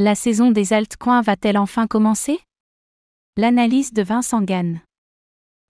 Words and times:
La 0.00 0.14
saison 0.14 0.52
des 0.52 0.72
altcoins 0.72 1.22
va-t-elle 1.22 1.58
enfin 1.58 1.88
commencer? 1.88 2.38
L'analyse 3.36 3.92
de 3.92 4.04
Vincent 4.04 4.42
Gann. 4.42 4.80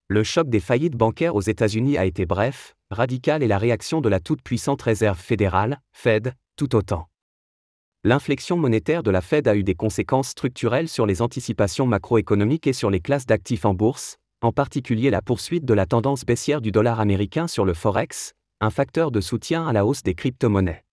Le 0.08 0.22
choc 0.22 0.50
des 0.50 0.60
faillites 0.60 0.96
bancaires 0.96 1.34
aux 1.34 1.40
États-Unis 1.40 1.96
a 1.96 2.04
été 2.04 2.26
bref, 2.26 2.75
radical 2.91 3.42
et 3.42 3.46
la 3.46 3.56
réaction 3.56 4.02
de 4.02 4.10
la 4.10 4.20
toute-puissante 4.20 4.83
réserve 4.83 5.18
fédérale, 5.18 5.80
Fed, 5.92 6.34
tout 6.56 6.76
autant. 6.76 7.08
L'inflexion 8.04 8.59
monétaire 8.59 9.02
de 9.02 9.11
la 9.11 9.22
Fed 9.22 9.48
a 9.48 9.56
eu 9.56 9.64
des 9.64 9.75
conséquences 9.75 10.29
structurelles 10.29 10.91
sur 10.91 11.07
les 11.07 11.23
anticipations 11.23 11.87
macroéconomiques 11.87 12.67
et 12.67 12.75
sur 12.75 12.91
les 12.91 13.01
classes 13.01 13.25
d'actifs 13.25 13.65
en 13.65 13.73
bourse, 13.73 14.19
en 14.43 14.53
particulier 14.53 15.09
la 15.09 15.23
poursuite 15.23 15.65
de 15.65 15.73
la 15.73 15.87
tendance 15.87 16.27
baissière 16.27 16.61
du 16.61 16.71
dollar 16.71 17.01
américain 17.01 17.49
sur 17.49 17.65
le 17.65 17.73
Forex, 17.73 18.35
un 18.61 18.69
facteur 18.69 19.11
de 19.11 19.23
soutien 19.23 19.67
à 19.67 19.73
la 19.73 19.87
hausse 19.87 20.03
des 20.03 20.13
crypto-monnaies. 20.13 20.85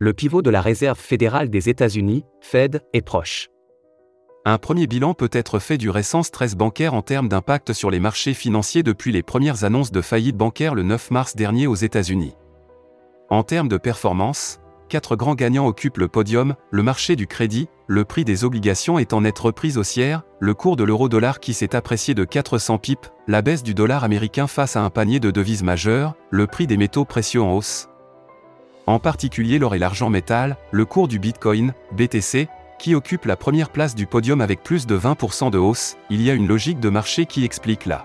Le 0.00 0.12
pivot 0.12 0.42
de 0.42 0.50
la 0.50 0.60
Réserve 0.60 0.98
fédérale 0.98 1.50
des 1.50 1.68
États-Unis, 1.68 2.24
Fed, 2.40 2.82
est 2.92 3.00
proche. 3.00 3.48
Un 4.44 4.58
premier 4.58 4.88
bilan 4.88 5.14
peut 5.14 5.30
être 5.30 5.60
fait 5.60 5.78
du 5.78 5.88
récent 5.88 6.24
stress 6.24 6.56
bancaire 6.56 6.94
en 6.94 7.02
termes 7.02 7.28
d'impact 7.28 7.72
sur 7.72 7.92
les 7.92 8.00
marchés 8.00 8.34
financiers 8.34 8.82
depuis 8.82 9.12
les 9.12 9.22
premières 9.22 9.62
annonces 9.62 9.92
de 9.92 10.00
faillite 10.00 10.36
bancaire 10.36 10.74
le 10.74 10.82
9 10.82 11.12
mars 11.12 11.36
dernier 11.36 11.68
aux 11.68 11.76
États-Unis. 11.76 12.34
En 13.30 13.44
termes 13.44 13.68
de 13.68 13.76
performance, 13.76 14.58
quatre 14.88 15.14
grands 15.14 15.36
gagnants 15.36 15.68
occupent 15.68 15.98
le 15.98 16.08
podium, 16.08 16.56
le 16.72 16.82
marché 16.82 17.14
du 17.14 17.28
crédit, 17.28 17.68
le 17.86 18.04
prix 18.04 18.24
des 18.24 18.44
obligations 18.44 18.98
est 18.98 19.12
en 19.12 19.20
nette 19.20 19.38
reprise 19.38 19.78
haussière, 19.78 20.24
le 20.40 20.54
cours 20.54 20.74
de 20.74 20.82
l'euro-dollar 20.82 21.38
qui 21.38 21.54
s'est 21.54 21.76
apprécié 21.76 22.14
de 22.14 22.24
400 22.24 22.78
pips, 22.78 23.12
la 23.28 23.42
baisse 23.42 23.62
du 23.62 23.74
dollar 23.74 24.02
américain 24.02 24.48
face 24.48 24.74
à 24.74 24.82
un 24.82 24.90
panier 24.90 25.20
de 25.20 25.30
devises 25.30 25.62
majeures, 25.62 26.16
le 26.30 26.48
prix 26.48 26.66
des 26.66 26.76
métaux 26.76 27.04
précieux 27.04 27.42
en 27.42 27.54
hausse. 27.54 27.88
En 28.86 28.98
particulier 28.98 29.58
l'or 29.58 29.74
et 29.74 29.78
l'argent 29.78 30.10
métal, 30.10 30.58
le 30.70 30.84
cours 30.84 31.08
du 31.08 31.18
Bitcoin, 31.18 31.72
BTC, 31.92 32.48
qui 32.78 32.94
occupe 32.94 33.24
la 33.24 33.36
première 33.36 33.70
place 33.70 33.94
du 33.94 34.06
podium 34.06 34.42
avec 34.42 34.62
plus 34.62 34.86
de 34.86 34.98
20% 34.98 35.50
de 35.50 35.56
hausse, 35.56 35.96
il 36.10 36.20
y 36.20 36.30
a 36.30 36.34
une 36.34 36.46
logique 36.46 36.80
de 36.80 36.90
marché 36.90 37.24
qui 37.24 37.44
explique 37.44 37.86
la 37.86 38.04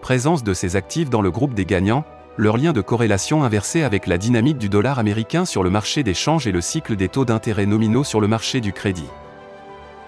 présence 0.00 0.42
de 0.42 0.54
ces 0.54 0.76
actifs 0.76 1.10
dans 1.10 1.20
le 1.20 1.30
groupe 1.30 1.52
des 1.54 1.66
gagnants, 1.66 2.04
leur 2.38 2.56
lien 2.56 2.72
de 2.72 2.80
corrélation 2.80 3.44
inversé 3.44 3.82
avec 3.82 4.06
la 4.06 4.16
dynamique 4.16 4.58
du 4.58 4.70
dollar 4.70 4.98
américain 4.98 5.44
sur 5.44 5.62
le 5.62 5.70
marché 5.70 6.02
des 6.02 6.14
changes 6.14 6.46
et 6.46 6.52
le 6.52 6.62
cycle 6.62 6.96
des 6.96 7.08
taux 7.08 7.26
d'intérêt 7.26 7.66
nominaux 7.66 8.04
sur 8.04 8.20
le 8.20 8.28
marché 8.28 8.62
du 8.62 8.72
crédit. 8.72 9.08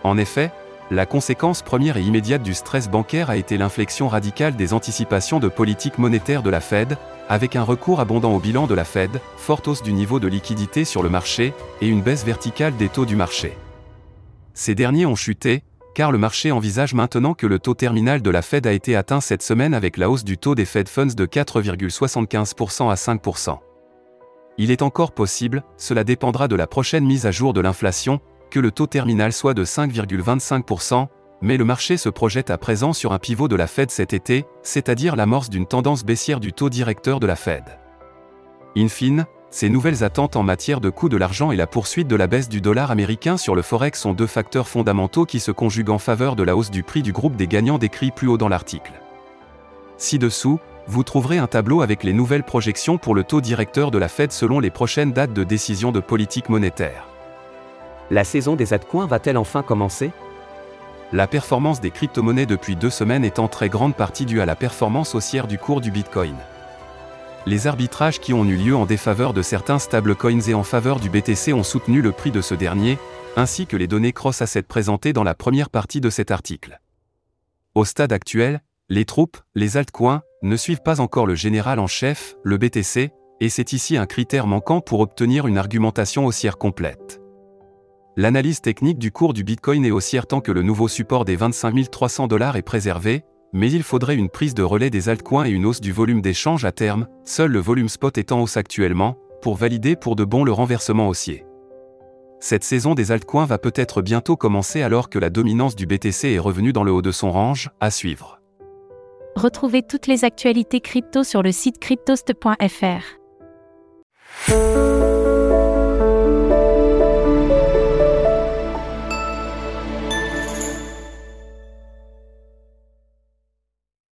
En 0.04 0.16
effet, 0.16 0.52
la 0.90 1.04
conséquence 1.04 1.62
première 1.62 1.96
et 1.96 2.02
immédiate 2.02 2.42
du 2.42 2.54
stress 2.54 2.88
bancaire 2.88 3.28
a 3.28 3.36
été 3.36 3.58
l'inflexion 3.58 4.06
radicale 4.06 4.54
des 4.54 4.72
anticipations 4.72 5.40
de 5.40 5.48
politique 5.48 5.98
monétaire 5.98 6.42
de 6.42 6.50
la 6.50 6.60
Fed, 6.60 6.96
avec 7.28 7.56
un 7.56 7.64
recours 7.64 7.98
abondant 7.98 8.34
au 8.34 8.38
bilan 8.38 8.68
de 8.68 8.74
la 8.74 8.84
Fed, 8.84 9.20
forte 9.36 9.66
hausse 9.66 9.82
du 9.82 9.92
niveau 9.92 10.20
de 10.20 10.28
liquidité 10.28 10.84
sur 10.84 11.02
le 11.02 11.08
marché, 11.08 11.52
et 11.80 11.88
une 11.88 12.02
baisse 12.02 12.24
verticale 12.24 12.76
des 12.76 12.88
taux 12.88 13.04
du 13.04 13.16
marché. 13.16 13.56
Ces 14.54 14.76
derniers 14.76 15.06
ont 15.06 15.16
chuté, 15.16 15.64
car 15.96 16.12
le 16.12 16.18
marché 16.18 16.52
envisage 16.52 16.94
maintenant 16.94 17.34
que 17.34 17.46
le 17.46 17.58
taux 17.58 17.74
terminal 17.74 18.22
de 18.22 18.30
la 18.30 18.42
Fed 18.42 18.66
a 18.66 18.72
été 18.72 18.94
atteint 18.94 19.20
cette 19.20 19.42
semaine 19.42 19.74
avec 19.74 19.96
la 19.96 20.08
hausse 20.08 20.24
du 20.24 20.38
taux 20.38 20.54
des 20.54 20.66
Fed 20.66 20.88
Funds 20.88 21.14
de 21.16 21.26
4,75% 21.26 22.90
à 22.90 22.94
5%. 22.94 23.58
Il 24.58 24.70
est 24.70 24.82
encore 24.82 25.12
possible, 25.12 25.64
cela 25.76 26.04
dépendra 26.04 26.48
de 26.48 26.54
la 26.54 26.66
prochaine 26.66 27.04
mise 27.04 27.26
à 27.26 27.30
jour 27.30 27.52
de 27.52 27.60
l'inflation, 27.60 28.20
que 28.50 28.60
le 28.60 28.70
taux 28.70 28.86
terminal 28.86 29.32
soit 29.32 29.54
de 29.54 29.64
5,25%, 29.64 31.08
mais 31.42 31.56
le 31.56 31.64
marché 31.64 31.96
se 31.96 32.08
projette 32.08 32.50
à 32.50 32.58
présent 32.58 32.92
sur 32.92 33.12
un 33.12 33.18
pivot 33.18 33.48
de 33.48 33.56
la 33.56 33.66
Fed 33.66 33.90
cet 33.90 34.12
été, 34.12 34.46
c'est-à-dire 34.62 35.16
l'amorce 35.16 35.50
d'une 35.50 35.66
tendance 35.66 36.04
baissière 36.04 36.40
du 36.40 36.52
taux 36.52 36.70
directeur 36.70 37.20
de 37.20 37.26
la 37.26 37.36
Fed. 37.36 37.64
In 38.76 38.88
fine, 38.88 39.26
ces 39.50 39.70
nouvelles 39.70 40.04
attentes 40.04 40.36
en 40.36 40.42
matière 40.42 40.80
de 40.80 40.90
coût 40.90 41.08
de 41.08 41.16
l'argent 41.16 41.50
et 41.50 41.56
la 41.56 41.66
poursuite 41.66 42.08
de 42.08 42.16
la 42.16 42.26
baisse 42.26 42.48
du 42.48 42.60
dollar 42.60 42.90
américain 42.90 43.36
sur 43.36 43.54
le 43.54 43.62
forex 43.62 43.98
sont 43.98 44.12
deux 44.12 44.26
facteurs 44.26 44.68
fondamentaux 44.68 45.24
qui 45.24 45.40
se 45.40 45.50
conjuguent 45.50 45.90
en 45.90 45.98
faveur 45.98 46.36
de 46.36 46.42
la 46.42 46.56
hausse 46.56 46.70
du 46.70 46.82
prix 46.82 47.02
du 47.02 47.12
groupe 47.12 47.36
des 47.36 47.46
gagnants 47.46 47.78
décrit 47.78 48.10
plus 48.10 48.28
haut 48.28 48.38
dans 48.38 48.48
l'article. 48.48 48.92
Ci-dessous, 49.96 50.58
vous 50.88 51.04
trouverez 51.04 51.38
un 51.38 51.46
tableau 51.46 51.80
avec 51.80 52.04
les 52.04 52.12
nouvelles 52.12 52.44
projections 52.44 52.98
pour 52.98 53.14
le 53.14 53.24
taux 53.24 53.40
directeur 53.40 53.90
de 53.90 53.98
la 53.98 54.08
Fed 54.08 54.30
selon 54.30 54.60
les 54.60 54.70
prochaines 54.70 55.12
dates 55.12 55.32
de 55.32 55.42
décision 55.42 55.90
de 55.90 56.00
politique 56.00 56.48
monétaire. 56.48 57.06
La 58.10 58.22
saison 58.22 58.54
des 58.54 58.72
altcoins 58.72 59.06
va-t-elle 59.06 59.36
enfin 59.36 59.62
commencer? 59.62 60.12
La 61.12 61.26
performance 61.26 61.80
des 61.80 61.90
crypto-monnaies 61.90 62.46
depuis 62.46 62.76
deux 62.76 62.90
semaines 62.90 63.24
est 63.24 63.38
en 63.38 63.48
très 63.48 63.68
grande 63.68 63.96
partie 63.96 64.26
due 64.26 64.40
à 64.40 64.46
la 64.46 64.54
performance 64.54 65.14
haussière 65.14 65.46
du 65.46 65.58
cours 65.58 65.80
du 65.80 65.90
Bitcoin. 65.90 66.36
Les 67.46 67.66
arbitrages 67.66 68.20
qui 68.20 68.32
ont 68.32 68.44
eu 68.44 68.56
lieu 68.56 68.76
en 68.76 68.86
défaveur 68.86 69.32
de 69.32 69.42
certains 69.42 69.78
stablecoins 69.78 70.40
et 70.48 70.54
en 70.54 70.64
faveur 70.64 70.98
du 70.98 71.10
BTC 71.10 71.52
ont 71.52 71.62
soutenu 71.62 72.00
le 72.00 72.12
prix 72.12 72.30
de 72.30 72.40
ce 72.40 72.54
dernier, 72.54 72.98
ainsi 73.36 73.66
que 73.66 73.76
les 73.76 73.86
données 73.86 74.12
cross-asset 74.12 74.62
présentées 74.62 75.12
dans 75.12 75.22
la 75.24 75.34
première 75.34 75.70
partie 75.70 76.00
de 76.00 76.10
cet 76.10 76.30
article. 76.30 76.80
Au 77.74 77.84
stade 77.84 78.12
actuel, 78.12 78.62
les 78.88 79.04
troupes, 79.04 79.36
les 79.54 79.76
altcoins, 79.76 80.22
ne 80.42 80.56
suivent 80.56 80.82
pas 80.82 81.00
encore 81.00 81.26
le 81.26 81.34
général 81.34 81.78
en 81.78 81.86
chef, 81.86 82.36
le 82.42 82.56
BTC, 82.56 83.10
et 83.40 83.48
c'est 83.48 83.72
ici 83.72 83.96
un 83.96 84.06
critère 84.06 84.46
manquant 84.46 84.80
pour 84.80 85.00
obtenir 85.00 85.46
une 85.46 85.58
argumentation 85.58 86.24
haussière 86.24 86.56
complète. 86.56 87.20
L'analyse 88.18 88.62
technique 88.62 88.98
du 88.98 89.12
cours 89.12 89.34
du 89.34 89.44
Bitcoin 89.44 89.84
est 89.84 89.90
haussière 89.90 90.26
tant 90.26 90.40
que 90.40 90.50
le 90.50 90.62
nouveau 90.62 90.88
support 90.88 91.26
des 91.26 91.36
25 91.36 91.90
300 91.90 92.28
dollars 92.28 92.56
est 92.56 92.62
préservé, 92.62 93.24
mais 93.52 93.70
il 93.70 93.82
faudrait 93.82 94.16
une 94.16 94.30
prise 94.30 94.54
de 94.54 94.62
relais 94.62 94.88
des 94.88 95.10
altcoins 95.10 95.44
et 95.44 95.50
une 95.50 95.66
hausse 95.66 95.82
du 95.82 95.92
volume 95.92 96.22
d'échange 96.22 96.64
à 96.64 96.72
terme, 96.72 97.08
seul 97.26 97.50
le 97.50 97.58
volume 97.58 97.90
spot 97.90 98.16
est 98.16 98.32
en 98.32 98.40
hausse 98.40 98.56
actuellement, 98.56 99.18
pour 99.42 99.56
valider 99.56 99.96
pour 99.96 100.16
de 100.16 100.24
bon 100.24 100.44
le 100.44 100.52
renversement 100.52 101.08
haussier. 101.08 101.44
Cette 102.40 102.64
saison 102.64 102.94
des 102.94 103.12
altcoins 103.12 103.44
va 103.44 103.58
peut-être 103.58 104.00
bientôt 104.00 104.36
commencer 104.36 104.80
alors 104.80 105.10
que 105.10 105.18
la 105.18 105.28
dominance 105.28 105.76
du 105.76 105.84
BTC 105.84 106.32
est 106.32 106.38
revenue 106.38 106.72
dans 106.72 106.84
le 106.84 106.92
haut 106.92 107.02
de 107.02 107.12
son 107.12 107.30
range, 107.30 107.70
à 107.80 107.90
suivre. 107.90 108.40
Retrouvez 109.34 109.82
toutes 109.82 110.06
les 110.06 110.24
actualités 110.24 110.80
crypto 110.80 111.22
sur 111.22 111.42
le 111.42 111.52
site 111.52 111.78
cryptost.fr. 111.80 113.02